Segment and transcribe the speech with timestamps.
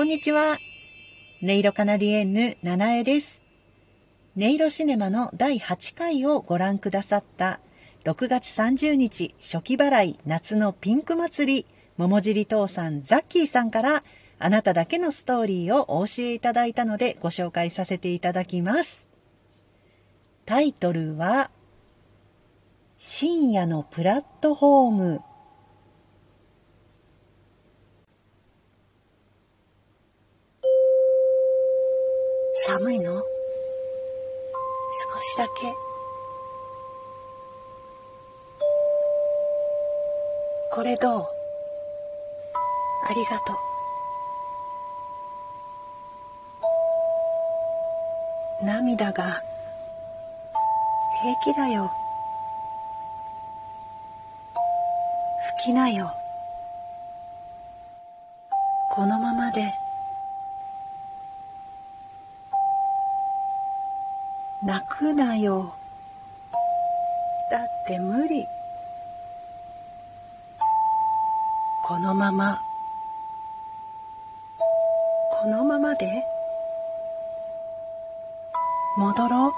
[0.00, 0.56] こんにちは。
[1.42, 3.44] 音色カナディエンヌ、七重です。
[4.34, 7.60] 音色シネマの第8回をご覧くださった
[8.04, 11.66] 6月30日初期払い夏のピンク祭り
[11.98, 14.02] 桃尻父さんザッキーさんから
[14.38, 19.06] あなただけのストーリーをお教えいただいたのでご紹介させていただきます。
[20.46, 21.50] タイトルは
[22.96, 25.20] 深夜のプラットフォーム
[32.72, 33.16] 寒いの？
[33.16, 33.22] 少
[35.20, 35.74] しだけ。
[40.72, 41.26] これどう？
[43.08, 43.52] ありがと
[48.62, 48.64] う。
[48.64, 49.42] 涙が。
[51.22, 51.90] 平気だよ。
[55.58, 56.14] 拭きなよ。
[58.92, 59.74] このままで。
[64.62, 65.74] 泣くなよ。
[67.50, 68.46] だって無理。
[71.82, 72.60] このまま。
[75.40, 76.22] このままで。
[78.98, 79.52] 戻ろう。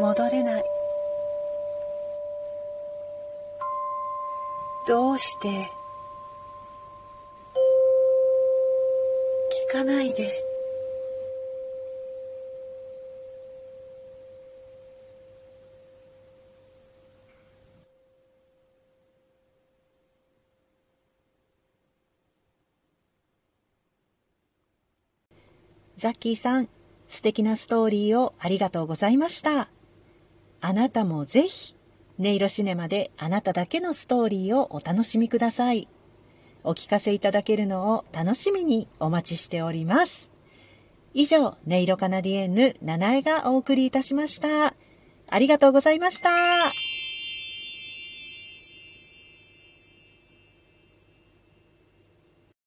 [0.00, 0.64] 戻れない。
[4.86, 5.70] どうして。
[9.70, 10.45] 聞かないで。
[25.96, 26.68] ザッキーさん、
[27.06, 29.70] 素敵なストーリーをありがとうございました。
[30.60, 31.74] あなたもぜひ、
[32.18, 35.88] 音色シネマであなただけのストーリーをお楽しみください。
[36.64, 40.30] お聞かせいただけるのを楽しみにお待ちしております。
[41.14, 44.74] 以上、音色カナディエンヌ、七重がお送りいたしました。
[45.28, 46.28] ありがとうございました。